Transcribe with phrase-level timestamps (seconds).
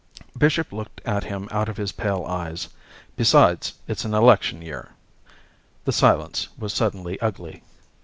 [0.35, 2.69] Bishop looked at him out of his pale eyes.
[3.15, 4.89] "Besides, it's an election year."
[5.85, 7.61] The silence was suddenly ugly.